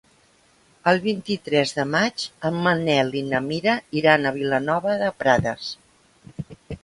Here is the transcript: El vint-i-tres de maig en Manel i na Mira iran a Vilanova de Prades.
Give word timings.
El 0.91 0.99
vint-i-tres 1.01 1.73
de 1.79 1.83
maig 1.95 2.23
en 2.49 2.57
Manel 2.67 3.13
i 3.21 3.23
na 3.27 3.43
Mira 3.49 3.77
iran 4.03 4.25
a 4.25 4.33
Vilanova 4.39 4.95
de 5.05 5.11
Prades. 5.23 5.69